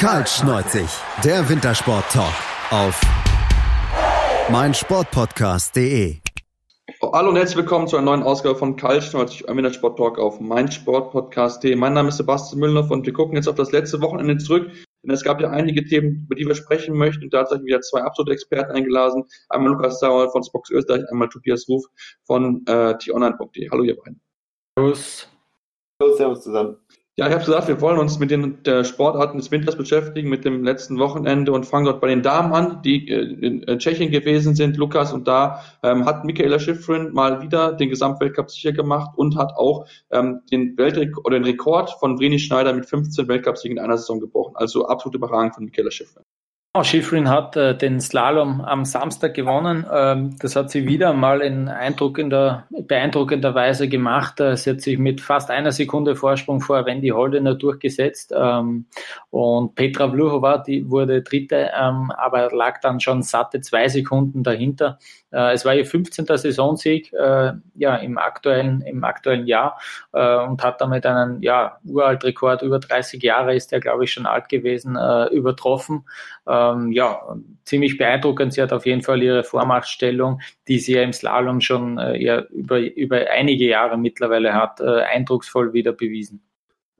[0.00, 0.88] Kaltschneuzig,
[1.22, 2.32] der Wintersport-Talk
[2.70, 2.98] auf
[4.50, 6.16] meinsportpodcast.de.
[7.12, 11.76] Hallo und herzlich willkommen zu einer neuen Ausgabe von Kaltschneuzig, einem Wintersport-Talk auf meinsportpodcast.de.
[11.76, 14.70] Mein Name ist Sebastian Müllhoff und wir gucken jetzt auf das letzte Wochenende zurück.
[15.02, 17.24] Denn es gab ja einige Themen, über die wir sprechen möchten.
[17.24, 19.24] Und da hat sich wieder zwei absolute Experten eingeladen.
[19.50, 21.84] Einmal Lukas Sauer von Spox Österreich, einmal Tobias Ruf
[22.24, 23.68] von äh, t-online.de.
[23.70, 24.22] Hallo ihr beiden.
[24.78, 25.28] Servus.
[26.00, 26.78] Hallo, servus zusammen.
[27.16, 30.44] Ja, ich habe gesagt, wir wollen uns mit den der Sportarten des Winters beschäftigen, mit
[30.44, 34.54] dem letzten Wochenende und fangen dort bei den Damen an, die äh, in Tschechien gewesen
[34.54, 39.36] sind, Lukas, und da ähm, hat Michaela Schifrin mal wieder den Gesamtweltcup sicher gemacht und
[39.36, 43.84] hat auch ähm, den Weltrekord oder den Rekord von Vreni Schneider mit 15 Weltcupsiegen in
[43.84, 44.54] einer Saison gebrochen.
[44.56, 46.24] Also absolut überragend von Michaela Schifrin.
[46.72, 49.84] Oh, Schifrin hat äh, den Slalom am Samstag gewonnen.
[49.92, 54.38] Ähm, das hat sie wieder mal in eindruckender, beeindruckender Weise gemacht.
[54.38, 58.32] Äh, sie hat sich mit fast einer Sekunde Vorsprung vor Wendy Holdener durchgesetzt.
[58.36, 58.86] Ähm,
[59.30, 65.00] und Petra Vluhova, die wurde Dritte, ähm, aber lag dann schon satte zwei Sekunden dahinter.
[65.32, 66.26] Äh, es war ihr 15.
[66.26, 69.80] Saisonsieg äh, ja, im, aktuellen, im aktuellen Jahr
[70.12, 74.26] äh, und hat damit einen ja, Uraltrekord, über 30 Jahre ist der, glaube ich, schon
[74.26, 74.96] alt gewesen,
[75.30, 76.04] übertroffen.
[76.48, 78.52] Ähm, ja, ziemlich beeindruckend.
[78.52, 82.78] Sie hat auf jeden Fall ihre Vormachtstellung, die sie ja im Slalom schon ja, über,
[82.78, 86.42] über einige Jahre mittlerweile hat, eindrucksvoll wieder bewiesen.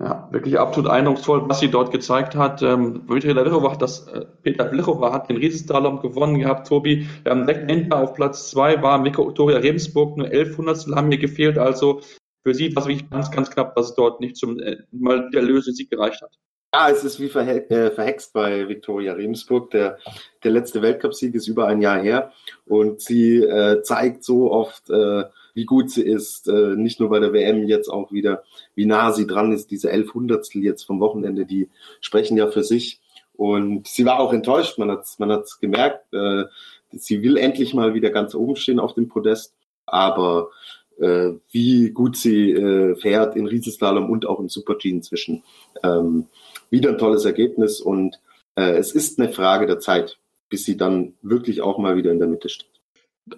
[0.02, 2.62] Ja, wirklich absolut eindrucksvoll, was sie dort gezeigt hat.
[2.62, 7.06] Ähm, Peter hat, das, äh, Peter Vlichova hat den Riesenslalom gewonnen gehabt, Tobi.
[7.26, 11.58] Ähm, Ende auf Platz zwei war Viktoria Rebensburg, nur elf Hundertstel haben mir gefehlt.
[11.58, 12.00] Also
[12.42, 15.28] für sie war es wirklich ganz, ganz knapp, dass es dort nicht zum äh, mal
[15.30, 16.32] der Löse Sieg gereicht hat.
[16.72, 19.70] Ja, es ist wie verhe äh, verhext bei Viktoria Rebensburg.
[19.72, 19.98] Der,
[20.42, 22.32] der letzte Weltcupsieg ist über ein Jahr her
[22.64, 27.18] und sie äh, zeigt so oft, äh, wie gut sie ist, äh, nicht nur bei
[27.18, 28.42] der WM jetzt auch wieder,
[28.74, 29.70] wie nah sie dran ist.
[29.70, 31.68] Diese elf Hundertstel jetzt vom Wochenende, die
[32.00, 33.00] sprechen ja für sich.
[33.34, 36.12] Und sie war auch enttäuscht, man hat man hat's gemerkt.
[36.12, 36.44] Äh,
[36.92, 39.54] sie will endlich mal wieder ganz oben stehen auf dem Podest,
[39.86, 40.50] aber
[40.98, 45.42] äh, wie gut sie äh, fährt in Riesenslalom und auch im Super-G inzwischen.
[45.82, 46.26] Ähm,
[46.68, 48.20] wieder ein tolles Ergebnis und
[48.54, 50.18] äh, es ist eine Frage der Zeit,
[50.48, 52.69] bis sie dann wirklich auch mal wieder in der Mitte steht.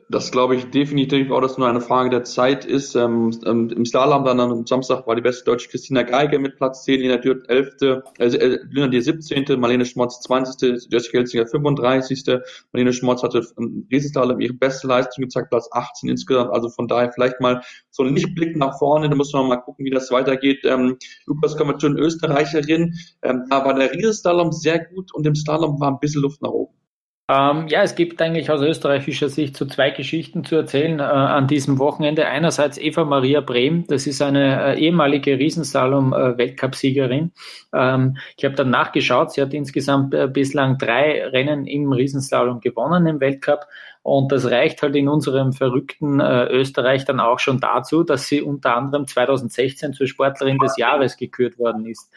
[0.08, 2.94] Das glaube ich definitiv auch, dass nur eine Frage der Zeit ist.
[2.94, 6.84] Ähm, ähm, Im Slalom dann am Samstag war die beste deutsche Christina Geige mit Platz
[6.84, 12.24] 10, Lena Dürt 11., also, äh, Lena Dürt 17., Marlene Schmotz 20., Jessica Helsinger 35.,
[12.72, 17.12] Marlene Schmotz hatte im Riesenslalom ihre beste Leistung gezeigt, Platz 18 insgesamt, also von daher
[17.12, 20.60] vielleicht mal so ein Lichtblick nach vorne, da muss man mal gucken, wie das weitergeht.
[20.64, 25.26] Ähm, Lukas kommen wir zu den Österreicherin, ähm, da war der Riesenslalom sehr gut und
[25.26, 26.81] im Slalom war ein bisschen Luft nach oben.
[27.32, 31.46] Ähm, ja, es gibt eigentlich aus österreichischer Sicht so zwei Geschichten zu erzählen äh, an
[31.46, 32.26] diesem Wochenende.
[32.26, 37.32] Einerseits Eva Maria Brehm, das ist eine äh, ehemalige Riesenslalom-Weltcupsiegerin.
[37.72, 42.60] Äh, ähm, ich habe dann nachgeschaut, sie hat insgesamt äh, bislang drei Rennen im Riesenslalom
[42.60, 43.66] gewonnen im Weltcup.
[44.02, 48.42] Und das reicht halt in unserem verrückten äh, Österreich dann auch schon dazu, dass sie
[48.42, 52.10] unter anderem 2016 zur Sportlerin des Jahres gekürt worden ist.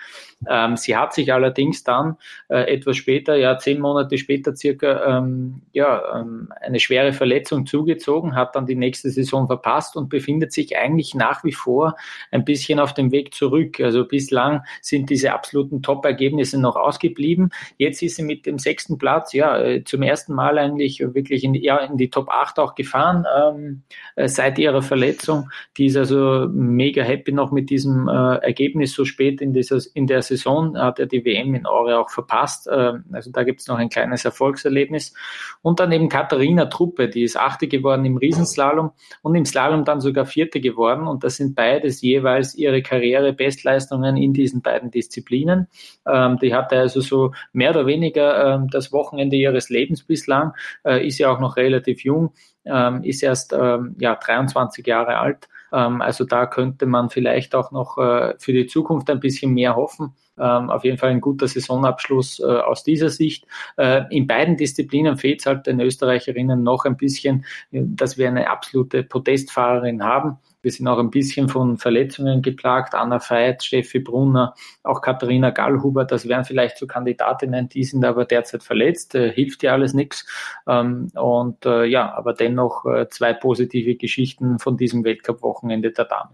[0.49, 2.17] Ähm, sie hat sich allerdings dann
[2.49, 8.35] äh, etwas später, ja zehn Monate später circa, ähm, ja, ähm, eine schwere Verletzung zugezogen,
[8.35, 11.95] hat dann die nächste Saison verpasst und befindet sich eigentlich nach wie vor
[12.31, 13.79] ein bisschen auf dem Weg zurück.
[13.79, 17.51] Also bislang sind diese absoluten Top-Ergebnisse noch ausgeblieben.
[17.77, 21.53] Jetzt ist sie mit dem sechsten Platz ja äh, zum ersten Mal eigentlich wirklich in,
[21.53, 23.83] ja, in die Top 8 auch gefahren ähm,
[24.15, 25.49] äh, seit ihrer Verletzung.
[25.77, 30.07] Die ist also mega happy noch mit diesem äh, Ergebnis so spät in, dieser, in
[30.07, 30.77] der Saison.
[30.77, 32.67] Hat er die WM in Aure auch verpasst.
[32.67, 35.13] Äh, also da gibt es noch ein kleines Erfolgserlebnis.
[35.61, 40.01] Und dann eben Katharina Truppe, die ist Achte geworden im Riesenslalom und im Slalom dann
[40.01, 41.07] sogar Vierte geworden.
[41.07, 45.67] Und das sind beides jeweils ihre Karriere-Bestleistungen in diesen beiden Disziplinen.
[46.07, 50.53] Ähm, die hatte also so mehr oder weniger ähm, das Wochenende ihres Lebens bislang,
[50.83, 52.33] äh, ist ja auch noch relativ jung,
[52.65, 55.47] ähm, ist erst ähm, ja, 23 Jahre alt.
[55.71, 59.75] Ähm, also da könnte man vielleicht auch noch äh, für die Zukunft ein bisschen mehr
[59.75, 60.13] hoffen.
[60.37, 63.47] Auf jeden Fall ein guter Saisonabschluss äh, aus dieser Sicht.
[63.77, 68.49] Äh, in beiden Disziplinen fehlt es halt den Österreicherinnen noch ein bisschen, dass wir eine
[68.49, 70.37] absolute Podestfahrerin haben.
[70.65, 72.95] Wir sind auch ein bisschen von Verletzungen geplagt.
[72.95, 78.25] Anna Veit, Steffi Brunner, auch Katharina Gallhuber, das wären vielleicht so Kandidatinnen, die sind aber
[78.25, 79.13] derzeit verletzt.
[79.13, 80.25] Äh, hilft ja alles nichts.
[80.67, 86.31] Ähm, und äh, ja, aber dennoch äh, zwei positive Geschichten von diesem Weltcup-Wochenende der Damen.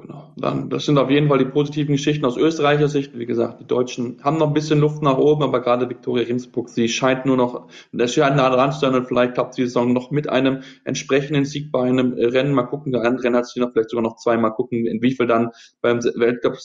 [0.00, 0.32] Genau.
[0.36, 3.18] Dann, das sind auf jeden Fall die positiven Geschichten aus österreichischer Sicht.
[3.18, 6.70] Wie gesagt, die Deutschen haben noch ein bisschen Luft nach oben, aber gerade Viktoria Rimsburg,
[6.70, 9.92] sie scheint nur noch, das scheint nah dran zu sein und vielleicht klappt die Saison
[9.92, 12.54] noch mit einem entsprechenden Sieg bei einem Rennen.
[12.54, 15.26] Mal gucken, der Rennen hat sie noch vielleicht sogar noch zweimal gucken, in wie viel
[15.26, 15.50] dann
[15.82, 16.56] beim Weltcup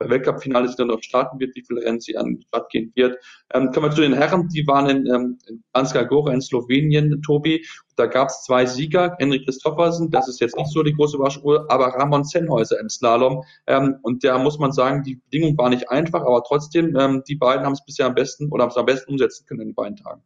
[0.00, 3.18] Weltcup-Finale dann noch starten wird, wie viele Rennen sie an die Stadt gehen wird.
[3.52, 7.20] Ähm, kommen wir zu den Herren, die waren in, ähm, in Banska Gora in Slowenien,
[7.22, 7.64] Tobi.
[7.96, 11.44] Da gab es zwei Sieger, Henrik Christoffersen, das ist jetzt nicht so die große Überraschung,
[11.68, 13.42] aber Ramon Sennhäuser im Slalom.
[13.66, 17.36] Ähm, und da muss man sagen, die Bedingung war nicht einfach, aber trotzdem, ähm, die
[17.36, 19.74] beiden haben es bisher am besten oder haben es am besten umsetzen können in den
[19.74, 20.22] beiden Tagen.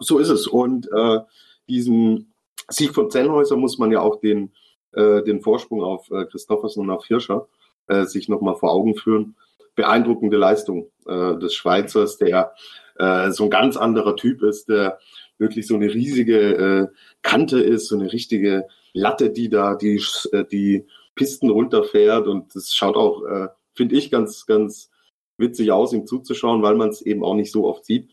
[0.00, 0.46] So ist es.
[0.46, 1.20] Und äh,
[1.68, 2.32] diesen
[2.68, 4.52] Sieg von Sennhäuser muss man ja auch den,
[4.92, 7.48] äh, den Vorsprung auf äh, Christoffersen und auf Hirscher
[7.88, 9.36] äh, sich nochmal vor Augen führen.
[9.74, 12.52] Beeindruckende Leistung äh, des Schweizers, der
[12.98, 14.98] äh, so ein ganz anderer Typ ist, der
[15.38, 16.86] wirklich so eine riesige äh,
[17.22, 20.02] Kante ist, so eine richtige Latte, die da die,
[20.32, 22.26] äh, die Pisten runterfährt.
[22.26, 24.90] Und das schaut auch, äh, finde ich, ganz, ganz
[25.36, 28.10] witzig aus, ihm zuzuschauen, weil man es eben auch nicht so oft sieht.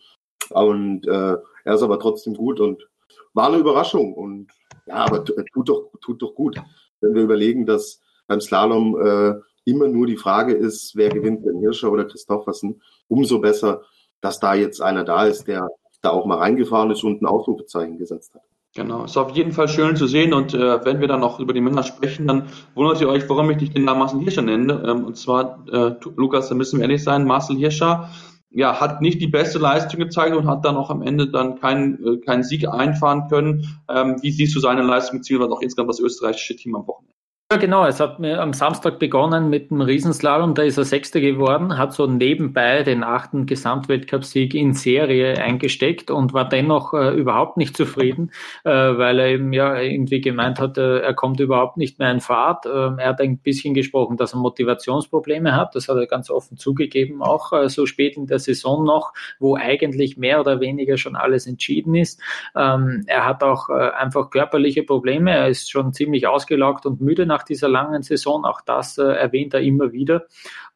[0.52, 2.88] Und äh, er ist aber trotzdem gut und
[3.34, 4.14] war eine Überraschung.
[4.14, 4.48] Und
[4.86, 6.62] ja, aber tut doch, tut doch gut,
[7.02, 9.36] wenn wir überlegen, dass beim Slalom äh,
[9.66, 13.82] immer nur die Frage ist, wer gewinnt denn Hirscher oder Christoffersen, umso besser,
[14.22, 15.68] dass da jetzt einer da ist, der
[16.02, 18.44] da auch mal reingefahren ist und ein Ausrufezeichen gesetzt hat.
[18.76, 21.54] Genau, ist auf jeden Fall schön zu sehen und äh, wenn wir dann noch über
[21.54, 24.84] die Männer sprechen, dann wundert ihr euch, warum ich nicht den Namen Marcel Hirscher nenne.
[24.86, 28.10] Ähm, und zwar, äh, Lukas, da müssen wir ehrlich sein, Marcel Hirscher
[28.50, 32.06] ja, hat nicht die beste Leistung gezeigt und hat dann auch am Ende dann keinen
[32.06, 33.80] äh, keinen Sieg einfahren können.
[33.90, 37.15] Ähm, wie siehst du seine Leistung beziehungsweise auch insgesamt das österreichische Team am Wochenende?
[37.52, 37.86] Ja, genau.
[37.86, 40.56] Es hat mir am Samstag begonnen mit dem Riesenslalom.
[40.56, 46.34] Da ist er Sechster geworden, hat so nebenbei den achten Gesamtweltcupsieg in Serie eingesteckt und
[46.34, 48.32] war dennoch äh, überhaupt nicht zufrieden,
[48.64, 52.20] äh, weil er eben ja irgendwie gemeint hat, äh, er kommt überhaupt nicht mehr in
[52.20, 52.66] Fahrt.
[52.66, 55.76] Ähm, er hat ein bisschen gesprochen, dass er Motivationsprobleme hat.
[55.76, 59.56] Das hat er ganz offen zugegeben, auch äh, so spät in der Saison noch, wo
[59.56, 62.20] eigentlich mehr oder weniger schon alles entschieden ist.
[62.56, 65.30] Ähm, er hat auch äh, einfach körperliche Probleme.
[65.30, 68.46] Er ist schon ziemlich ausgelaugt und müde nach dieser langen Saison.
[68.46, 70.26] Auch das äh, erwähnt er immer wieder.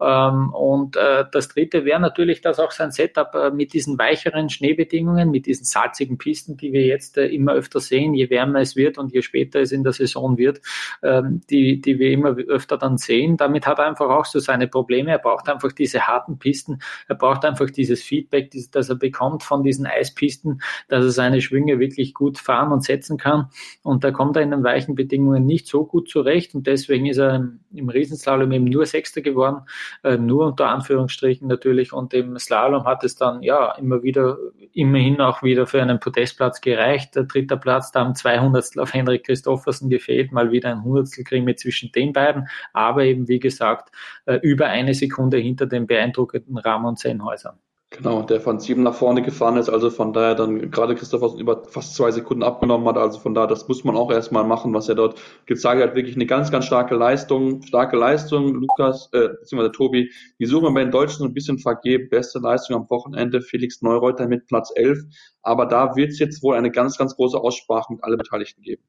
[0.01, 4.49] Ähm, und äh, das dritte wäre natürlich, dass auch sein Setup äh, mit diesen weicheren
[4.49, 8.75] Schneebedingungen, mit diesen salzigen Pisten, die wir jetzt äh, immer öfter sehen, je wärmer es
[8.75, 10.61] wird und je später es in der Saison wird,
[11.03, 13.35] ähm, die, die wir immer öfter dann sehen.
[13.35, 15.11] Damit hat er einfach auch so seine Probleme.
[15.11, 16.79] Er braucht einfach diese harten Pisten.
[17.07, 21.79] Er braucht einfach dieses Feedback, das er bekommt von diesen Eispisten, dass er seine Schwünge
[21.79, 23.49] wirklich gut fahren und setzen kann.
[23.83, 26.55] Und da kommt er in den weichen Bedingungen nicht so gut zurecht nicht.
[26.55, 27.35] Und deswegen ist er
[27.73, 29.65] im, Riesenslalom eben nur Sechster geworden,
[30.03, 31.93] äh, nur unter Anführungsstrichen natürlich.
[31.93, 34.37] Und im Slalom hat es dann ja immer wieder,
[34.73, 37.15] immerhin auch wieder für einen Podestplatz gereicht.
[37.15, 41.23] Der dritte Platz, da haben zwei Hundertstel auf Henrik Christoffersen gefehlt, mal wieder ein Hundertstel
[41.23, 43.91] Krimi zwischen den beiden, aber eben wie gesagt
[44.25, 47.57] äh, über eine Sekunde hinter dem beeindruckenden Ramon Sennhäuser.
[47.91, 51.63] Genau, der von sieben nach vorne gefahren ist, also von daher dann gerade Christopher über
[51.63, 54.87] fast zwei Sekunden abgenommen hat, also von daher, das muss man auch erstmal machen, was
[54.89, 59.71] er dort gezeigt hat, wirklich eine ganz, ganz starke Leistung, starke Leistung, Lukas, äh, beziehungsweise
[59.71, 63.81] Tobi, die suchen wir bei den Deutschen ein bisschen vergeben, beste Leistung am Wochenende, Felix
[63.81, 64.99] Neureuter mit Platz 11,
[65.41, 68.83] aber da wird es jetzt wohl eine ganz, ganz große Aussprache mit allen Beteiligten geben.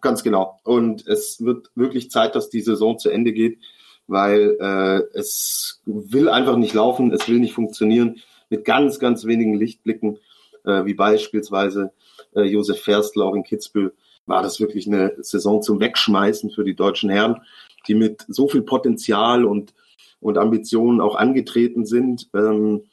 [0.00, 3.60] Ganz genau, und es wird wirklich Zeit, dass die Saison zu Ende geht,
[4.08, 8.20] weil äh, es will einfach nicht laufen, es will nicht funktionieren
[8.52, 10.18] mit ganz, ganz wenigen Lichtblicken,
[10.64, 11.92] äh, wie beispielsweise
[12.36, 13.94] äh, Josef Ferstl auch in Kitzbühel,
[14.26, 17.40] war das wirklich eine Saison zum Wegschmeißen für die deutschen Herren,
[17.88, 19.74] die mit so viel Potenzial und,
[20.20, 22.28] und Ambitionen auch angetreten sind.
[22.34, 22.84] Ähm,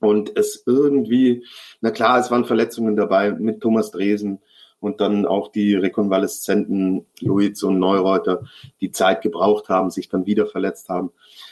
[0.00, 1.44] und es irgendwie,
[1.80, 4.40] na klar, es waren Verletzungen dabei mit Thomas Dresen
[4.78, 8.44] und dann auch die Rekonvaleszenten Luiz und Neureuter,
[8.80, 11.10] die Zeit gebraucht haben, sich dann wieder verletzt haben.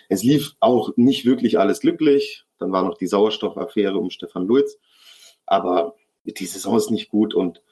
[0.09, 2.46] Es lief auch nicht wirklich alles glücklich.
[2.59, 4.79] Dann war noch die Sauerstoffaffäre um Stefan Luiz.
[5.47, 5.95] Aber
[6.25, 7.63] die Saison ist nicht gut und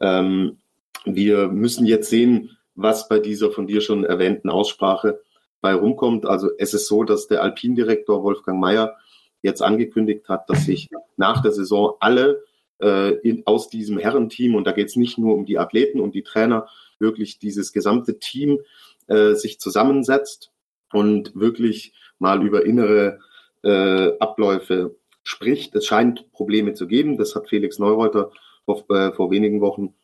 [0.00, 0.58] ähm,
[1.04, 5.20] wir müssen jetzt sehen, was bei dieser von dir schon erwähnten Aussprache
[5.60, 6.26] bei rumkommt.
[6.26, 8.96] Also es ist so, dass der Alpindirektor Wolfgang Mayer
[9.42, 12.42] jetzt angekündigt hat, dass sich nach der Saison alle
[12.80, 16.14] äh, in, aus diesem Herrenteam, und da geht es nicht nur um die Athleten und
[16.14, 18.60] die Trainer, wirklich dieses gesamte Team
[19.06, 20.50] äh, sich zusammensetzt
[20.92, 23.20] und wirklich mal über innere
[23.64, 25.74] äh, Abläufe spricht.
[25.74, 27.16] Es scheint Probleme zu geben.
[27.16, 28.30] Das hat Felix Neureuter
[28.64, 29.94] vor, äh, vor wenigen Wochen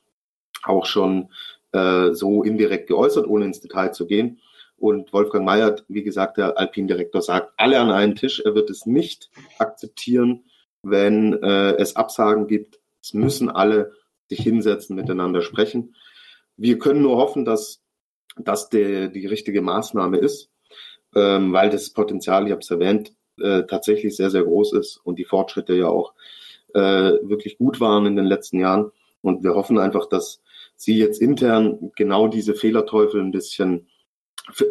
[0.63, 1.29] auch schon
[1.73, 4.41] äh, so indirekt geäußert, ohne ins Detail zu gehen.
[4.77, 8.41] Und Wolfgang Mayer, wie gesagt, der Alpindirektor, sagt, alle an einen Tisch.
[8.41, 10.45] Er wird es nicht akzeptieren,
[10.83, 12.81] wenn äh, es Absagen gibt.
[13.03, 13.93] Es müssen alle
[14.29, 15.95] sich hinsetzen, miteinander sprechen.
[16.57, 17.83] Wir können nur hoffen, dass
[18.37, 20.51] das die richtige Maßnahme ist,
[21.15, 25.19] ähm, weil das Potenzial, ich habe es erwähnt, äh, tatsächlich sehr, sehr groß ist und
[25.19, 26.15] die Fortschritte ja auch
[26.75, 26.81] äh,
[27.23, 28.91] wirklich gut waren in den letzten Jahren.
[29.23, 30.41] Und wir hoffen einfach, dass
[30.77, 33.87] sie jetzt intern genau diese Fehlerteufel ein bisschen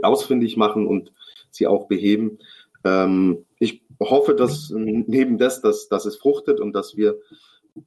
[0.02, 1.12] ausfindig machen und
[1.52, 2.40] sie auch beheben.
[2.84, 7.20] ähm, ich hoffe, dass neben das, dass, dass es fruchtet und dass wir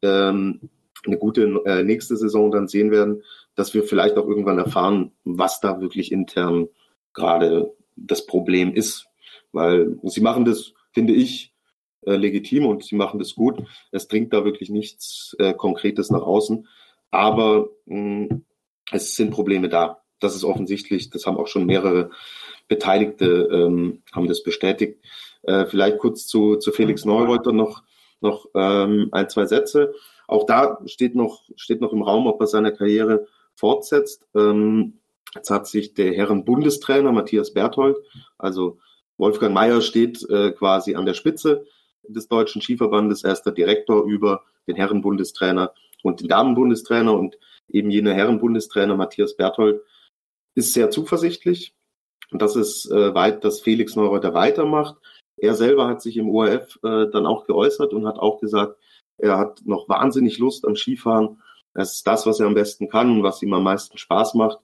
[0.02, 0.68] ähm,
[1.06, 3.22] eine gute äh, nächste Saison dann sehen werden,
[3.54, 6.68] dass wir vielleicht auch irgendwann erfahren, was da wirklich intern
[7.12, 9.06] gerade das Problem ist.
[9.52, 11.52] Weil sie machen das, finde ich,
[12.04, 13.62] äh, legitim und sie machen das gut.
[13.90, 16.66] Es dringt da wirklich nichts äh, Konkretes nach außen.
[17.10, 18.40] Aber mh,
[18.90, 20.02] es sind Probleme da.
[20.18, 21.10] Das ist offensichtlich.
[21.10, 22.10] Das haben auch schon mehrere
[22.68, 24.98] Beteiligte ähm, haben das bestätigt.
[25.42, 27.82] Äh, vielleicht kurz zu, zu Felix Neureuter noch,
[28.20, 29.94] noch ähm, ein, zwei Sätze.
[30.26, 34.26] Auch da steht noch, steht noch im Raum, ob er seine Karriere fortsetzt.
[34.34, 34.94] Ähm,
[35.34, 37.96] jetzt hat sich der Herren Bundestrainer Matthias Berthold,
[38.38, 38.78] also
[39.22, 41.64] Wolfgang Mayer steht äh, quasi an der Spitze
[42.02, 43.22] des Deutschen Skiverbandes.
[43.22, 47.38] Er ist der Direktor über den Herren Bundestrainer und den Damenbundestrainer und
[47.68, 49.80] eben jener Herren Bundestrainer Matthias Berthold
[50.56, 51.72] ist sehr zuversichtlich,
[52.32, 54.96] dass es äh, weit, dass Felix Neureuter weitermacht.
[55.36, 58.76] Er selber hat sich im ORF äh, dann auch geäußert und hat auch gesagt,
[59.18, 61.40] er hat noch wahnsinnig Lust am Skifahren.
[61.74, 64.58] Es ist das, was er am besten kann und was ihm am meisten Spaß macht.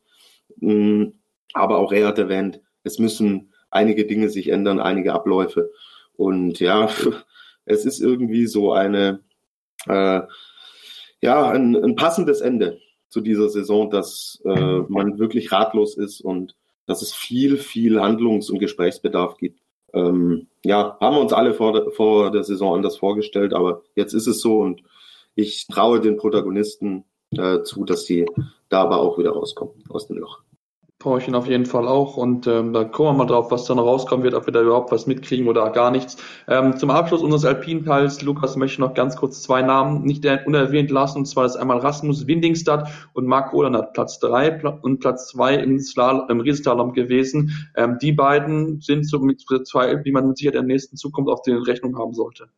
[0.57, 1.11] Mm,
[1.53, 5.71] aber auch er hat erwähnt, es müssen einige Dinge sich ändern, einige Abläufe.
[6.15, 6.89] Und ja,
[7.65, 9.21] es ist irgendwie so eine,
[9.87, 10.21] äh,
[11.21, 16.55] ja, ein, ein passendes Ende zu dieser Saison, dass äh, man wirklich ratlos ist und
[16.87, 19.61] dass es viel, viel Handlungs- und Gesprächsbedarf gibt.
[19.95, 24.13] Ähm, ja, haben wir uns alle vor der, vor der Saison anders vorgestellt, aber jetzt
[24.13, 24.83] ist es so und
[25.35, 28.27] ich traue den Protagonisten äh, zu, dass sie
[28.69, 30.43] da aber auch wieder rauskommen aus dem Loch
[31.00, 33.67] brauche ich ihn auf jeden Fall auch und ähm, da gucken wir mal drauf, was
[33.67, 36.17] da noch rauskommen wird, ob wir da überhaupt was mitkriegen oder gar nichts.
[36.49, 40.90] Ähm, zum Abschluss unseres Alpin-Teils, Lukas, möchte ich noch ganz kurz zwei Namen nicht unerwähnt
[40.90, 45.55] lassen, und zwar ist einmal Rasmus Windingstadt und Marc Roland Platz drei und Platz zwei
[45.55, 47.71] im, Slalom, im Riesenslalom gewesen.
[47.76, 51.59] Ähm, die beiden sind so mit zwei, die man in der nächsten Zukunft auf den
[51.59, 52.49] Rechnung haben sollte.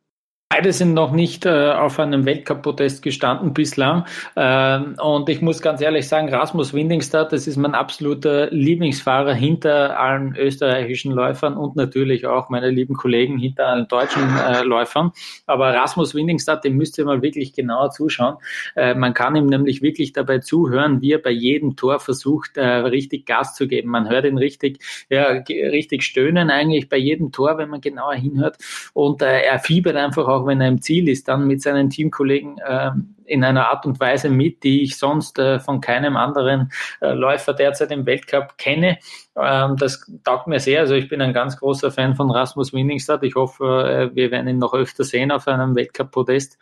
[0.53, 4.03] Beide sind noch nicht äh, auf einem Weltcup-Podest gestanden bislang.
[4.35, 9.97] Ähm, und ich muss ganz ehrlich sagen, Rasmus Windingstad, das ist mein absoluter Lieblingsfahrer hinter
[9.97, 15.13] allen österreichischen Läufern und natürlich auch meine lieben Kollegen hinter allen deutschen äh, Läufern.
[15.45, 18.35] Aber Rasmus Windingstad, dem müsst ihr mal wirklich genauer zuschauen.
[18.75, 22.65] Äh, man kann ihm nämlich wirklich dabei zuhören, wie er bei jedem Tor versucht, äh,
[22.65, 23.89] richtig Gas zu geben.
[23.89, 24.79] Man hört ihn richtig,
[25.09, 28.57] ja, richtig stöhnen eigentlich bei jedem Tor, wenn man genauer hinhört.
[28.91, 31.89] Und äh, er fiebert einfach auch auch wenn er im Ziel ist, dann mit seinen
[31.89, 32.91] Teamkollegen äh,
[33.25, 37.53] in einer Art und Weise mit, die ich sonst äh, von keinem anderen äh, Läufer
[37.53, 38.97] derzeit im Weltcup kenne.
[39.37, 40.81] Ähm, das taugt mir sehr.
[40.81, 43.23] Also ich bin ein ganz großer Fan von Rasmus Winningstad.
[43.23, 46.57] Ich hoffe, äh, wir werden ihn noch öfter sehen auf einem Weltcup-Podest.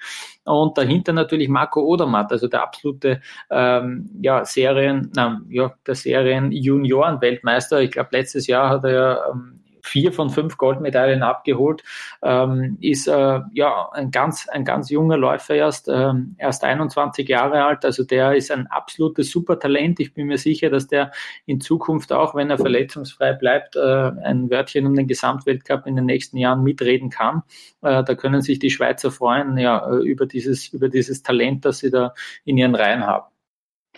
[0.45, 6.51] Und dahinter natürlich Marco Odermatt, also der absolute ähm, ja, Serien, na, ja, der Serien
[6.51, 7.81] Junioren-Weltmeister.
[7.81, 9.59] Ich glaube, letztes Jahr hat er ja ähm,
[9.89, 11.83] vier von fünf Goldmedaillen abgeholt,
[12.21, 17.63] ähm, ist äh, ja ein ganz, ein ganz junger Läufer erst, ähm, erst 21 Jahre
[17.63, 17.83] alt.
[17.83, 19.99] Also der ist ein absolutes Supertalent.
[19.99, 21.11] Ich bin mir sicher, dass der
[21.45, 26.05] in Zukunft auch, wenn er verletzungsfrei bleibt, äh, ein Wörtchen um den Gesamtweltcup in den
[26.05, 27.43] nächsten Jahren mitreden kann.
[27.81, 31.89] Äh, da können sich die Schweizer freuen, ja, über dieses, über dieses Talent, das sie
[31.89, 32.13] da
[32.45, 33.25] in ihren Reihen haben.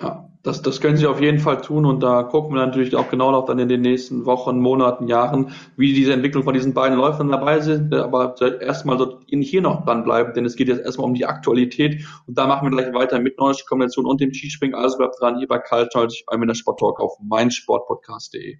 [0.01, 3.09] Ja, das, das können sie auf jeden Fall tun und da gucken wir natürlich auch
[3.09, 6.97] genau noch dann in den nächsten Wochen, Monaten, Jahren, wie diese Entwicklung von diesen beiden
[6.97, 7.93] Läufern dabei sind.
[7.93, 12.03] Aber erstmal sollte Ihnen hier noch dranbleiben, denn es geht jetzt erstmal um die Aktualität
[12.25, 14.75] und da machen wir gleich weiter mit Neues Kombination und dem Skispringen.
[14.75, 18.57] Also bleibt dran hier bei Karl Scholz beim der Sport Talk auf meinsportpodcast.de.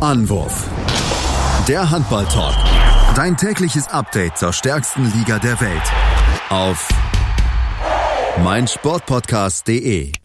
[0.00, 0.68] Anwurf.
[1.68, 2.56] Der Handball-Talk.
[3.14, 5.92] Dein tägliches Update zur stärksten Liga der Welt.
[6.50, 6.88] Auf
[8.42, 10.21] meinsportpodcast.de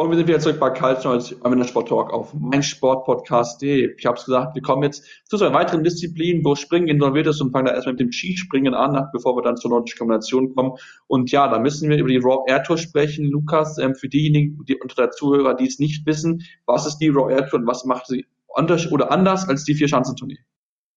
[0.00, 3.96] und wir sind wieder zurück bei Schnolz beim Sport Talk auf meinsportpodcast.de.
[3.98, 7.42] Ich habe es gesagt, wir kommen jetzt zu einer weiteren Disziplin, wo Springen involviert ist
[7.42, 10.72] und fangen da erstmal mit dem Skispringen an, bevor wir dann zur nordischen Kombination kommen.
[11.06, 13.26] Und ja, da müssen wir über die Raw Air Tour sprechen.
[13.26, 17.08] Lukas, ähm, für diejenigen die unter der Zuhörer, die es nicht wissen, was ist die
[17.08, 20.38] Raw Air Tour und was macht sie anders oder anders als die vier Schanzentournee?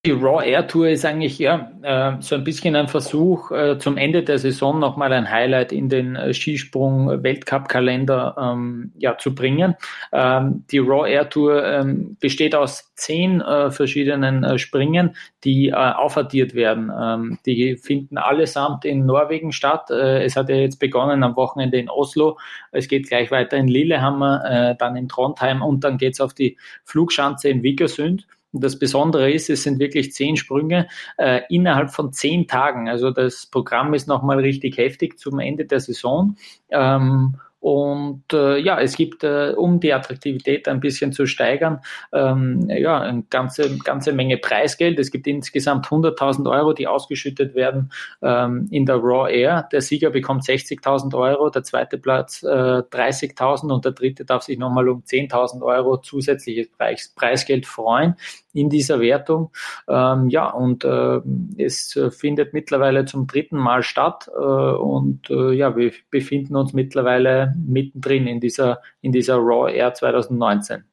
[0.05, 3.95] Die Raw Air Tour ist eigentlich ja äh, so ein bisschen ein Versuch, äh, zum
[3.95, 9.75] Ende der Saison nochmal ein Highlight in den äh, Skisprung-Weltcup-Kalender ähm, ja, zu bringen.
[10.11, 15.75] Ähm, die Raw Air Tour ähm, besteht aus zehn äh, verschiedenen äh, Springen, die äh,
[15.75, 16.91] aufaddiert werden.
[16.93, 19.89] Ähm, die finden allesamt in Norwegen statt.
[19.89, 22.37] Äh, es hat ja jetzt begonnen am Wochenende in Oslo.
[22.73, 26.57] Es geht gleich weiter in Lillehammer, äh, dann in Trondheim und dann geht's auf die
[26.83, 28.27] Flugschanze in Vikersund.
[28.53, 32.87] Und das Besondere ist, es sind wirklich zehn Sprünge äh, innerhalb von zehn Tagen.
[32.87, 36.37] Also das Programm ist nochmal richtig heftig zum Ende der Saison.
[36.69, 41.79] Ähm, Und äh, ja, es gibt, äh, um die Attraktivität ein bisschen zu steigern,
[42.11, 44.99] ähm, ja, eine ganze, ganze Menge Preisgeld.
[44.99, 47.89] Es gibt insgesamt 100.000 Euro, die ausgeschüttet werden
[48.21, 49.69] ähm, in der Raw Air.
[49.71, 54.57] Der Sieger bekommt 60.000 Euro, der zweite Platz äh, 30.000 und der dritte darf sich
[54.59, 58.15] nochmal um 10.000 Euro zusätzliches Preis, Preisgeld freuen
[58.53, 59.51] in dieser Wertung.
[59.87, 61.19] Ähm, ja, und äh,
[61.57, 67.53] es findet mittlerweile zum dritten Mal statt äh, und äh, ja, wir befinden uns mittlerweile
[67.65, 70.83] mittendrin in dieser, in dieser Raw Air 2019.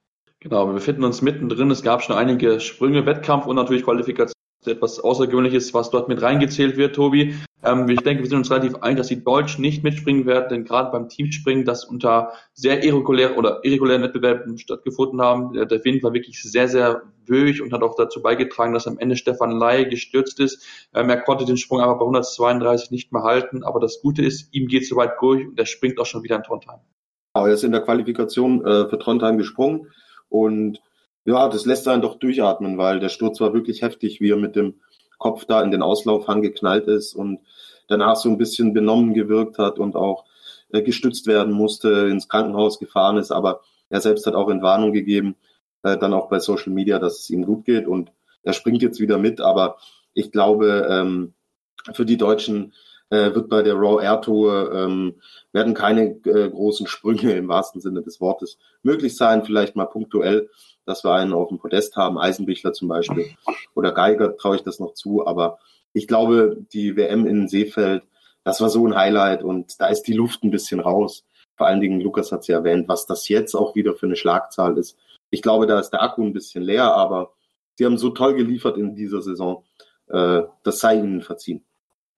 [0.40, 1.70] Genau, wir befinden uns mittendrin.
[1.70, 4.32] Es gab schon einige Sprünge, Wettkampf und natürlich Qualifikation
[4.66, 7.34] etwas Außergewöhnliches, was dort mit reingezählt wird, Tobi.
[7.62, 10.64] Ähm, ich denke, wir sind uns relativ einig, dass die Deutschen nicht mitspringen werden, denn
[10.64, 16.14] gerade beim Teamspringen, das unter sehr irregulären oder irregulären Wettbewerben stattgefunden haben, der Wind war
[16.14, 20.40] wirklich sehr, sehr wöhig und hat auch dazu beigetragen, dass am Ende Stefan Ley gestürzt
[20.40, 20.64] ist.
[20.94, 24.52] Ähm, er konnte den Sprung aber bei 132 nicht mehr halten, aber das Gute ist,
[24.52, 26.80] ihm geht soweit durch und er springt auch schon wieder in Trondheim.
[27.32, 29.88] Aber er ist in der Qualifikation äh, für Trondheim gesprungen
[30.28, 30.80] und
[31.26, 34.56] ja, das lässt einen doch durchatmen, weil der Sturz war wirklich heftig, wie er mit
[34.56, 34.80] dem
[35.20, 37.38] Kopf da in den Auslaufhang geknallt ist und
[37.86, 40.24] danach so ein bisschen benommen gewirkt hat und auch
[40.70, 43.30] äh, gestützt werden musste, ins Krankenhaus gefahren ist.
[43.30, 45.36] Aber er selbst hat auch Entwarnung gegeben,
[45.82, 48.10] äh, dann auch bei Social Media, dass es ihm gut geht und
[48.42, 49.40] er springt jetzt wieder mit.
[49.40, 49.76] Aber
[50.14, 51.34] ich glaube, ähm,
[51.92, 52.72] für die Deutschen
[53.10, 55.16] äh, wird bei der Raw Air Tour ähm,
[55.52, 60.48] werden keine äh, großen Sprünge im wahrsten Sinne des Wortes möglich sein, vielleicht mal punktuell
[60.86, 63.30] dass wir einen auf dem Podest haben, Eisenbichler zum Beispiel.
[63.74, 65.26] Oder Geiger traue ich das noch zu.
[65.26, 65.58] Aber
[65.92, 68.02] ich glaube, die WM in Seefeld,
[68.44, 71.24] das war so ein Highlight und da ist die Luft ein bisschen raus.
[71.56, 74.16] Vor allen Dingen, Lukas hat es ja erwähnt, was das jetzt auch wieder für eine
[74.16, 74.96] Schlagzahl ist.
[75.30, 77.32] Ich glaube, da ist der Akku ein bisschen leer, aber
[77.76, 79.64] sie haben so toll geliefert in dieser Saison.
[80.08, 81.64] Äh, das sei ihnen verziehen.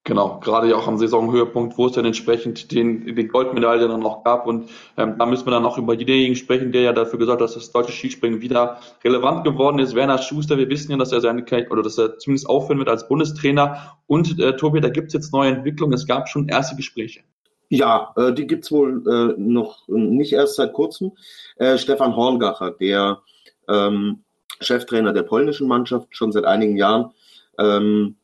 [0.04, 4.25] Genau, gerade ja auch am Saisonhöhepunkt, wo es dann entsprechend den, den Goldmedaille dann noch
[4.25, 4.49] gab.
[4.49, 7.44] Und ähm, da müssen wir dann auch über denjenigen sprechen, der ja dafür gesagt hat,
[7.44, 9.94] dass das deutsche Skispringen wieder relevant geworden ist.
[9.94, 13.06] Werner Schuster, wir wissen ja, dass er seine oder dass er zumindest aufhören wird als
[13.06, 13.97] Bundestrainer.
[14.09, 15.94] Und äh, Tobi, da gibt es jetzt neue Entwicklungen.
[15.94, 17.21] Es gab schon erste Gespräche.
[17.68, 21.12] Ja, äh, die gibt's wohl äh, noch nicht erst seit kurzem.
[21.57, 23.20] Äh, Stefan Horngacher, der
[23.68, 24.24] ähm,
[24.61, 27.12] Cheftrainer der polnischen Mannschaft, schon seit einigen Jahren,
[27.57, 28.16] ähm,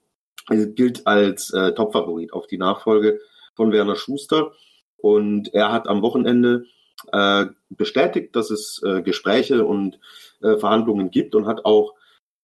[0.48, 3.20] gilt als äh, Topfavorit auf die Nachfolge
[3.54, 4.52] von Werner Schuster.
[4.96, 6.64] Und er hat am Wochenende
[7.12, 9.98] äh, bestätigt, dass es äh, Gespräche und
[10.42, 11.94] äh, Verhandlungen gibt und hat auch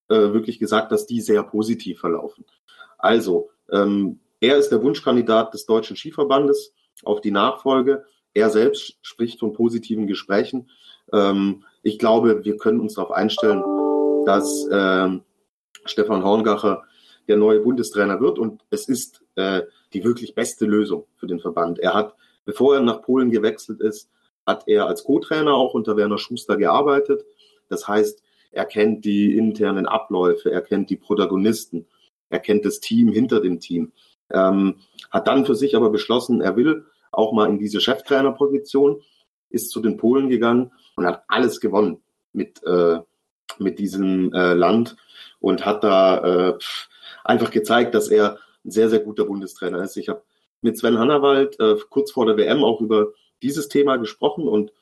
[0.08, 2.44] äh, wirklich gesagt, dass die sehr positiv verlaufen.
[2.98, 8.04] Also, ähm, er ist der Wunschkandidat des Deutschen Skiverbandes auf die Nachfolge.
[8.34, 10.70] Er selbst spricht von positiven Gesprächen.
[11.12, 13.62] Ähm, ich glaube, wir können uns darauf einstellen,
[14.26, 15.22] dass ähm,
[15.86, 16.84] Stefan Horngacher
[17.28, 21.78] der neue Bundestrainer wird und es ist äh, die wirklich beste Lösung für den Verband.
[21.78, 24.10] Er hat, bevor er nach Polen gewechselt ist,
[24.46, 27.24] hat er als Co-Trainer auch unter Werner Schuster gearbeitet.
[27.68, 31.86] Das heißt, er kennt die internen Abläufe, er kennt die Protagonisten,
[32.28, 33.92] er kennt das Team hinter dem Team.
[34.30, 34.76] Ähm,
[35.10, 39.02] hat dann für sich aber beschlossen, er will auch mal in diese Cheftrainerposition,
[39.50, 42.98] ist zu den Polen gegangen und hat alles gewonnen mit, äh,
[43.58, 44.96] mit diesem äh, Land
[45.40, 46.18] und hat da
[46.50, 46.58] äh,
[47.22, 49.96] einfach gezeigt, dass er ein sehr, sehr guter Bundestrainer ist.
[49.96, 50.22] Ich habe
[50.62, 54.72] mit Sven Hannawald äh, kurz vor der WM auch über dieses Thema gesprochen und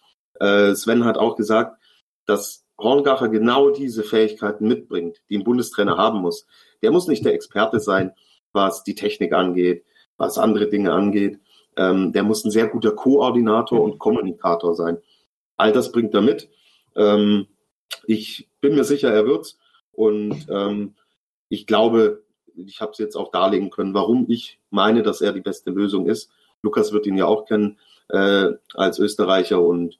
[0.40, 1.80] äh, Sven hat auch gesagt,
[2.26, 6.46] dass Horngacher genau diese Fähigkeiten mitbringt, die ein Bundestrainer haben muss.
[6.82, 8.12] Der muss nicht der Experte sein,
[8.52, 9.84] was die Technik angeht,
[10.16, 11.40] was andere Dinge angeht.
[11.76, 14.98] Ähm, der muss ein sehr guter Koordinator und Kommunikator sein.
[15.56, 16.50] All das bringt er mit.
[16.96, 17.46] Ähm,
[18.06, 19.58] ich bin mir sicher, er wird's.
[19.92, 20.94] Und ähm,
[21.48, 22.21] ich glaube,
[22.56, 26.06] ich habe es jetzt auch darlegen können, warum ich meine, dass er die beste Lösung
[26.06, 26.30] ist.
[26.62, 29.98] Lukas wird ihn ja auch kennen äh, als Österreicher und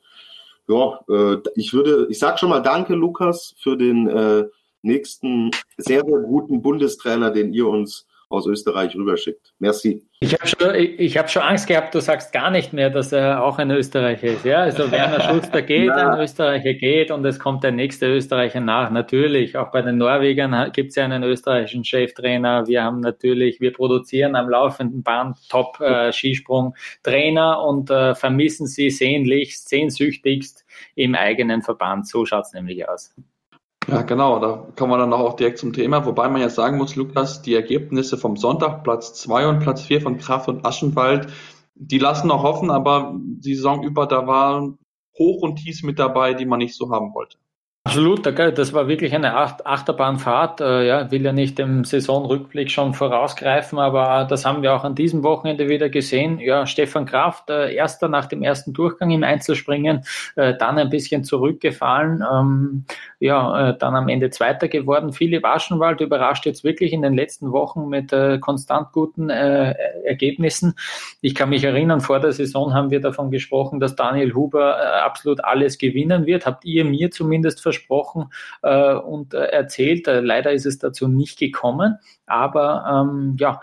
[0.68, 4.44] ja, äh, ich würde, ich sage schon mal Danke, Lukas, für den äh,
[4.82, 9.52] nächsten sehr, sehr guten Bundestrainer, den ihr uns aus Österreich rüberschickt.
[9.58, 10.06] Merci.
[10.20, 13.42] Ich habe schon, ich hab schon Angst gehabt, du sagst gar nicht mehr, dass er
[13.42, 14.44] auch ein Österreicher ist.
[14.44, 18.90] Ja, also Werner Schuster geht, ein Österreicher geht und es kommt der nächste Österreicher nach.
[18.90, 22.68] Natürlich, auch bei den Norwegern gibt es ja einen österreichischen Cheftrainer.
[22.68, 29.68] Wir haben natürlich, wir produzieren am laufenden Band Top-Skisprung-Trainer äh, und äh, vermissen sie sehnlichst,
[29.68, 30.64] sehnsüchtigst
[30.94, 32.06] im eigenen Verband.
[32.06, 33.12] So schaut es nämlich aus.
[33.88, 36.94] Ja, genau, da kommen wir dann auch direkt zum Thema, wobei man ja sagen muss,
[36.94, 41.32] Lukas, die Ergebnisse vom Sonntag, Platz 2 und Platz 4 von Kraft und Aschenwald,
[41.74, 44.78] die lassen noch hoffen, aber die Saison über, da waren
[45.18, 47.38] Hoch und Tief mit dabei, die man nicht so haben wollte.
[47.92, 50.62] Absolut, das war wirklich eine Achterbahnfahrt.
[50.62, 54.94] Äh, ja, will ja nicht dem Saisonrückblick schon vorausgreifen, aber das haben wir auch an
[54.94, 56.38] diesem Wochenende wieder gesehen.
[56.38, 61.22] Ja, Stefan Kraft, äh, erster nach dem ersten Durchgang im Einzelspringen, äh, dann ein bisschen
[61.22, 62.84] zurückgefallen, ähm,
[63.20, 65.12] ja, dann am Ende Zweiter geworden.
[65.12, 70.74] Philipp Aschenwald überrascht jetzt wirklich in den letzten Wochen mit konstant guten Ergebnissen.
[71.20, 75.44] Ich kann mich erinnern, vor der Saison haben wir davon gesprochen, dass Daniel Huber absolut
[75.44, 76.46] alles gewinnen wird.
[76.46, 77.81] Habt ihr mir zumindest versprochen
[78.62, 80.08] äh, und äh, erzählt.
[80.08, 81.98] Äh, leider ist es dazu nicht gekommen.
[82.26, 83.60] Aber ähm, ja,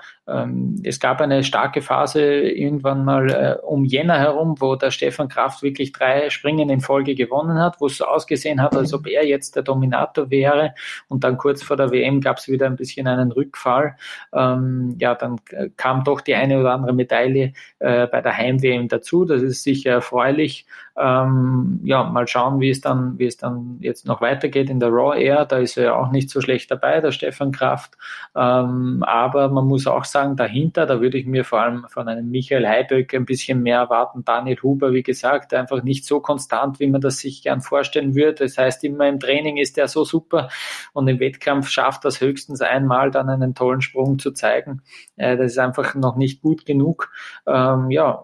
[0.84, 5.64] es gab eine starke Phase irgendwann mal äh, um Jänner herum, wo der Stefan Kraft
[5.64, 9.26] wirklich drei Springen in Folge gewonnen hat, wo es so ausgesehen hat, als ob er
[9.26, 10.74] jetzt der Dominator wäre.
[11.08, 13.96] Und dann kurz vor der WM gab es wieder ein bisschen einen Rückfall.
[14.34, 15.38] Ähm, ja, dann
[15.78, 19.26] kam doch die eine oder andere Medaille äh, bei der Heim-WM dazu.
[19.26, 20.66] Das ist sicher erfreulich.
[21.00, 24.90] Ähm, ja, mal schauen, wie es dann, wie es dann jetzt noch weitergeht in der
[24.90, 25.46] Raw Air.
[25.46, 27.98] Da ist er ja auch nicht so schlecht dabei, der Stefan Kraft.
[28.36, 32.30] Ähm, aber man muss auch sagen, dahinter, da würde ich mir vor allem von einem
[32.30, 34.24] Michael Heiböck ein bisschen mehr erwarten.
[34.24, 38.46] Daniel Huber, wie gesagt, einfach nicht so konstant, wie man das sich gern vorstellen würde.
[38.46, 40.50] Das heißt, immer im Training ist er so super
[40.94, 44.82] und im Wettkampf schafft das höchstens einmal dann einen tollen Sprung zu zeigen.
[45.16, 47.12] Äh, das ist einfach noch nicht gut genug.
[47.48, 48.24] Ähm, ja,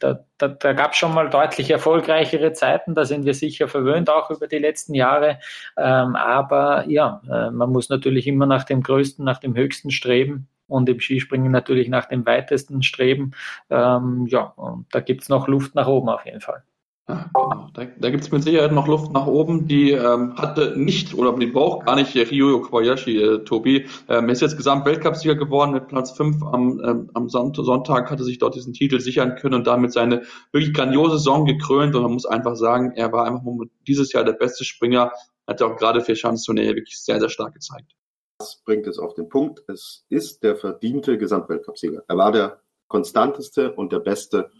[0.00, 4.10] da, da, da gab es schon mal deutlich erfolgreichere Zeiten, da sind wir sicher verwöhnt,
[4.10, 5.38] auch über die letzten Jahre.
[5.76, 10.48] Ähm, aber ja, äh, man muss natürlich immer nach dem Größten, nach dem Höchsten streben
[10.72, 13.32] und im Skispringen natürlich nach dem weitesten streben.
[13.70, 16.64] Ähm, ja, und da gibt es noch Luft nach oben auf jeden Fall.
[17.08, 17.68] Ja, genau.
[17.74, 19.66] Da, da gibt es mit Sicherheit noch Luft nach oben.
[19.66, 23.86] Die ähm, hatte nicht oder die braucht gar nicht Ryo Kobayashi, äh, Tobi.
[24.08, 28.38] Ähm, er ist jetzt Gesamtweltcupsieger geworden mit Platz 5 am, ähm, am Sonntag, hatte sich
[28.38, 31.96] dort diesen Titel sichern können und damit seine wirklich grandiose Saison gekrönt.
[31.96, 33.42] Und man muss einfach sagen, er war einfach
[33.88, 35.10] dieses Jahr der beste Springer,
[35.48, 37.96] hat auch gerade für Chancentournee wirklich sehr, sehr stark gezeigt.
[38.42, 39.62] Das bringt es auf den Punkt.
[39.68, 42.02] Es ist der verdiente Gesamtweltcupsieger.
[42.08, 44.50] Er war der konstanteste und der beste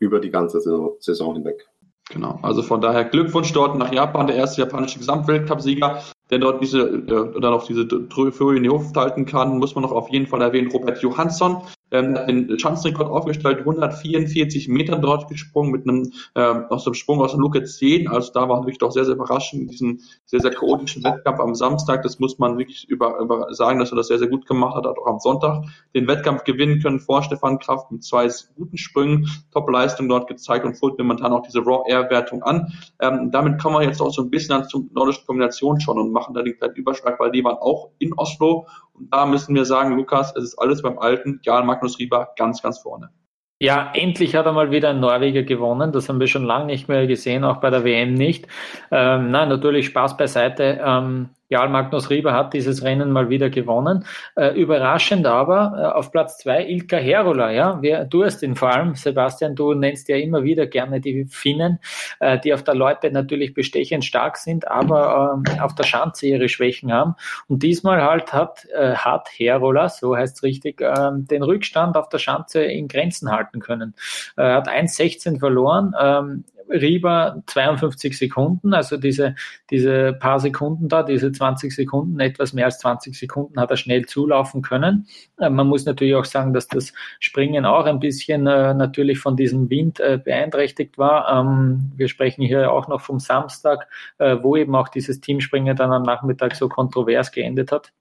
[0.00, 0.60] über die ganze
[0.98, 1.68] Saison hinweg.
[2.08, 6.80] Genau, also von daher Glückwunsch dort nach Japan, der erste japanische Gesamtweltcup-Sieger, der dort diese
[6.80, 10.26] äh, dann auf diese Trophäe in die Luft halten kann, muss man noch auf jeden
[10.26, 16.64] Fall erwähnen, Robert Johansson, ähm, den Chancenrekord aufgestellt, 144 Meter dort gesprungen mit einem ähm,
[16.68, 18.08] aus dem Sprung aus Luke 10.
[18.08, 22.02] Also da war wirklich doch sehr, sehr überraschend, diesen sehr, sehr chaotischen Wettkampf am Samstag.
[22.02, 24.86] Das muss man wirklich über, über sagen, dass er das sehr, sehr gut gemacht hat.
[24.86, 29.28] Hat auch am Sonntag den Wettkampf gewinnen können vor Stefan Kraft mit zwei guten Sprüngen,
[29.52, 32.72] Top-Leistung dort gezeigt und folgt momentan auch diese Raw-Air-Wertung an.
[33.00, 36.12] Ähm, damit kommen wir jetzt auch so ein bisschen an zum nordischen Kombination schon und
[36.12, 38.66] machen da den kleinen Überschlag, weil die waren auch in Oslo
[39.00, 41.40] und da müssen wir sagen, Lukas, es ist alles beim alten.
[41.42, 43.10] Jarl Magnus Rieber ganz, ganz vorne.
[43.58, 45.92] Ja, endlich hat er mal wieder ein Norweger gewonnen.
[45.92, 48.46] Das haben wir schon lange nicht mehr gesehen, auch bei der WM nicht.
[48.90, 50.80] Ähm, nein, natürlich Spaß beiseite.
[50.82, 54.06] Ähm, Jarl Magnus Rieber hat dieses Rennen mal wieder gewonnen.
[54.36, 57.50] Äh, überraschend aber äh, auf Platz zwei Ilka Herola.
[57.50, 61.24] Ja, Wer, du hast ihn vor allem, Sebastian, du nennst ja immer wieder gerne die
[61.24, 61.80] Finnen,
[62.20, 66.48] äh, die auf der Loipe natürlich bestechend stark sind, aber ähm, auf der Schanze ihre
[66.48, 67.16] Schwächen haben.
[67.48, 72.08] Und diesmal halt hat, äh, hat Herola, so heißt es richtig, ähm, den Rückstand auf
[72.08, 73.94] der Schanze in Grenzen halten können.
[74.36, 75.94] Er hat 1,16 verloren.
[76.70, 79.34] Rieber 52 Sekunden, also diese,
[79.70, 84.06] diese paar Sekunden da, diese 20 Sekunden, etwas mehr als 20 Sekunden hat er schnell
[84.06, 85.06] zulaufen können.
[85.38, 89.36] Äh, man muss natürlich auch sagen, dass das Springen auch ein bisschen äh, natürlich von
[89.36, 91.28] diesem Wind äh, beeinträchtigt war.
[91.30, 96.02] Ähm, wir sprechen hier auch noch vom Samstag, wo eben auch dieses Teamspringen dann am
[96.02, 97.92] Nachmittag so kontrovers geendet hat.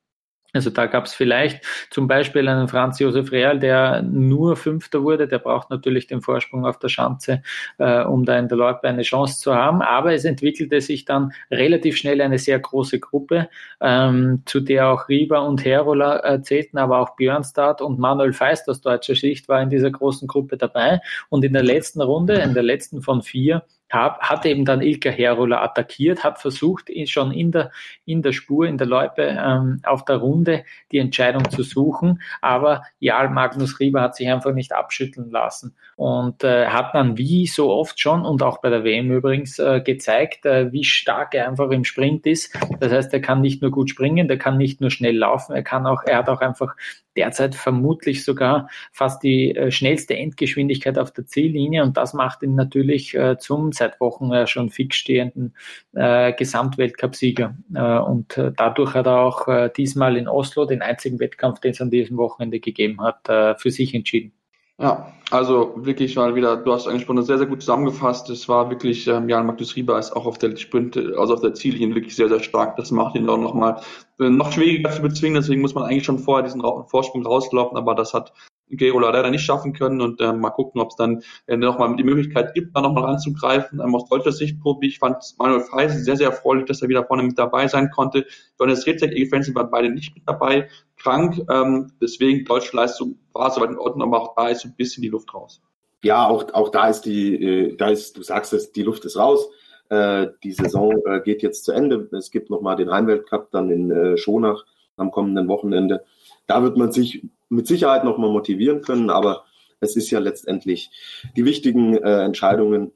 [0.53, 5.27] Also da gab es vielleicht zum Beispiel einen Franz Josef Real, der nur Fünfter wurde.
[5.27, 7.43] Der braucht natürlich den Vorsprung auf der Schanze,
[7.77, 9.81] äh, um da in der Loipe eine Chance zu haben.
[9.81, 15.07] Aber es entwickelte sich dann relativ schnell eine sehr große Gruppe, ähm, zu der auch
[15.07, 19.61] Rieber und Herola äh, zählten, aber auch Björnstad und Manuel Feist aus deutscher Sicht war
[19.61, 20.99] in dieser großen Gruppe dabei.
[21.29, 25.09] Und in der letzten Runde, in der letzten von vier, hab, hat eben dann Ilka
[25.09, 27.71] Herola attackiert, hat versucht, schon in der,
[28.05, 32.83] in der Spur, in der Loipe ähm, auf der Runde die Entscheidung zu suchen, aber
[32.99, 35.75] Jarl Magnus Rieber hat sich einfach nicht abschütteln lassen.
[35.95, 39.81] Und äh, hat dann wie so oft schon und auch bei der WM übrigens äh,
[39.81, 42.57] gezeigt, äh, wie stark er einfach im Sprint ist.
[42.79, 45.63] Das heißt, er kann nicht nur gut springen, der kann nicht nur schnell laufen, er
[45.63, 46.75] kann auch, er hat auch einfach
[47.19, 51.83] derzeit vermutlich sogar fast die äh, schnellste Endgeschwindigkeit auf der Ziellinie.
[51.83, 55.55] Und das macht ihn natürlich äh, zum seit Wochen äh, schon fix stehenden
[55.93, 57.55] äh, Gesamtweltcupsieger.
[57.73, 61.71] Äh, und äh, dadurch hat er auch äh, diesmal in Oslo den einzigen Wettkampf, den
[61.71, 64.33] es an diesem Wochenende gegeben hat, äh, für sich entschieden.
[64.81, 68.29] Ja, also wirklich mal wieder, du hast schon sehr, sehr gut zusammengefasst.
[68.29, 71.53] Es war wirklich, ähm, Jan Magnus Rieber ist auch auf der Sprint, also auf der
[71.53, 72.77] Ziellinie wirklich sehr, sehr stark.
[72.77, 73.81] Das macht ihn auch nochmal
[74.21, 75.35] äh, noch schwieriger zu bezwingen.
[75.35, 78.31] Deswegen muss man eigentlich schon vorher diesen Vorsprung rauslaufen, aber das hat
[78.69, 82.03] Gero leider nicht schaffen können und äh, mal gucken, ob es dann äh, nochmal die
[82.03, 83.79] Möglichkeit gibt, da nochmal ranzugreifen.
[83.79, 87.05] Ähm, aus deutscher Sicht, Probi, ich fand Manuel Feisen sehr, sehr erfreulich, dass er wieder
[87.05, 88.25] vorne mit dabei sein konnte.
[88.59, 91.41] Johannes Rezek, Fans waren beide nicht mit dabei, krank.
[91.49, 95.09] Ähm, deswegen deutsche Leistung war soweit in Ordnung, aber auch da ist ein bisschen die
[95.09, 95.61] Luft raus.
[96.03, 99.17] Ja, auch, auch da ist die, äh, da ist, du sagst es, die Luft ist
[99.17, 99.49] raus.
[99.89, 102.09] Äh, die Saison äh, geht jetzt zu Ende.
[102.15, 104.65] Es gibt nochmal den Heimweltcup dann in äh, Schonach
[104.97, 106.05] am kommenden Wochenende.
[106.47, 109.45] Da wird man sich mit Sicherheit nochmal motivieren können, aber
[109.79, 110.91] es ist ja letztendlich,
[111.35, 112.91] die wichtigen äh, Entscheidungen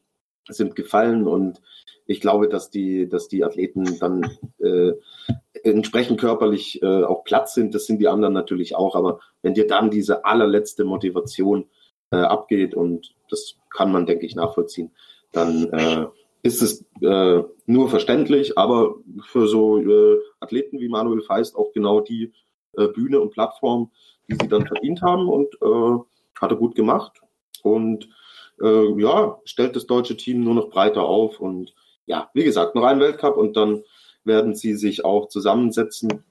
[0.47, 1.61] sind gefallen und
[2.05, 4.91] ich glaube, dass die, dass die Athleten dann äh,
[5.63, 7.73] entsprechend körperlich äh, auch Platz sind.
[7.73, 8.95] Das sind die anderen natürlich auch.
[8.95, 11.69] Aber wenn dir dann diese allerletzte Motivation
[12.11, 14.91] äh, abgeht und das kann man, denke ich, nachvollziehen,
[15.31, 16.07] dann äh,
[16.43, 18.57] ist es äh, nur verständlich.
[18.57, 22.33] Aber für so äh, Athleten wie Manuel Feist auch genau die
[22.77, 23.91] äh, Bühne und Plattform,
[24.27, 26.03] die sie dann verdient haben und äh,
[26.39, 27.21] hat er gut gemacht.
[27.61, 28.09] Und
[28.61, 31.73] äh, ja, stellt das deutsche Team nur noch breiter auf und
[32.05, 33.83] ja, wie gesagt, noch ein Weltcup und dann
[34.25, 36.23] werden sie sich auch zusammensetzen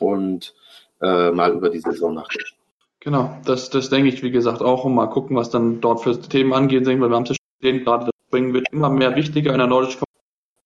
[0.00, 0.54] und
[1.00, 2.56] äh, mal über die Saison nachdenken.
[3.00, 6.20] Genau, das, das denke ich, wie gesagt, auch und mal gucken, was dann dort für
[6.20, 6.84] Themen angehen.
[6.84, 9.68] Weil wir haben es ja gesehen, gerade das Springen wird immer mehr wichtiger in der
[9.68, 10.00] nordischen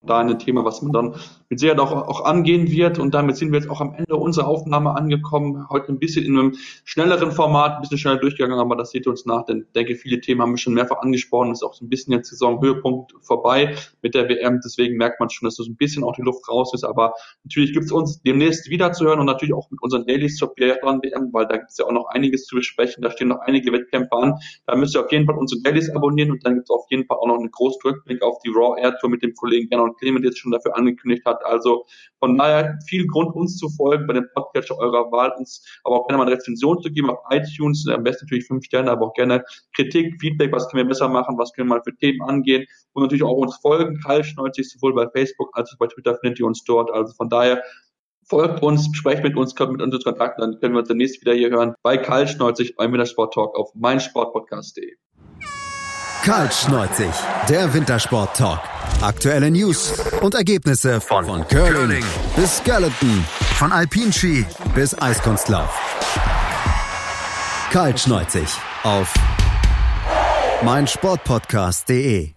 [0.05, 1.15] da ein Thema, was man dann
[1.49, 2.99] mit Sicherheit auch, auch angehen wird.
[2.99, 5.69] Und damit sind wir jetzt auch am Ende unserer Aufnahme angekommen.
[5.69, 9.11] Heute ein bisschen in einem schnelleren Format, ein bisschen schneller durchgegangen, aber das seht ihr
[9.11, 11.53] uns nach, denn ich denke, viele Themen haben wir schon mehrfach angesprochen.
[11.53, 14.61] ist auch so ein bisschen jetzt Saisonhöhepunkt vorbei mit der WM.
[14.65, 16.85] Deswegen merkt man schon, dass so ein bisschen auch die Luft raus ist.
[16.85, 17.12] Aber
[17.45, 20.55] natürlich gibt es uns demnächst wieder zu hören und natürlich auch mit unseren Dailies zur
[20.55, 23.03] Biathlon WM, weil da gibt es ja auch noch einiges zu besprechen.
[23.03, 24.35] Da stehen noch einige Wettkämpfe an.
[24.67, 27.07] Da müsst ihr auf jeden Fall unsere Dailies abonnieren und dann gibt es auf jeden
[27.07, 29.92] Fall auch noch einen großen Rückblick auf die Raw Air Tour mit dem Kollegen Jan
[29.93, 31.45] und Clement jetzt schon dafür angekündigt hat.
[31.45, 31.87] Also
[32.19, 36.07] von daher viel Grund, uns zu folgen bei dem Podcatcher eurer Wahl, uns aber auch
[36.07, 39.15] gerne mal eine Rezension zu geben auf iTunes, am besten natürlich fünf Sterne, aber auch
[39.15, 42.67] gerne Kritik, Feedback, was können wir besser machen, was können wir mal für Themen angehen
[42.93, 44.01] und natürlich auch uns folgen.
[44.01, 46.91] Karl Schnolzig, sowohl bei Facebook als auch bei Twitter findet ihr uns dort.
[46.91, 47.63] Also von daher
[48.25, 51.21] folgt uns, sprecht mit uns, kommt mit uns in Kontakt, dann können wir uns demnächst
[51.21, 54.95] wieder hier hören bei Karl Schnolzig beim Wintersport Talk auf meinsportpodcast.de.
[56.23, 57.11] Karl Schneuzig,
[57.49, 58.61] der Wintersport Talk.
[59.01, 62.05] Aktuelle News und Ergebnisse von, von Curling, Curling
[62.37, 63.25] bis Skeleton,
[63.57, 65.77] von Alpinski bis Eiskunstlauf.
[67.73, 68.47] Karl Schneuzig
[68.85, 69.13] auf
[70.63, 72.31] meinsportpodcast.de